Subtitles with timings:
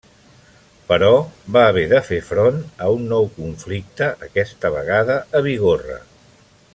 [0.91, 1.09] Però
[1.57, 6.01] va haver de fer front a un nou conflicte aquesta vegada a Bigorra.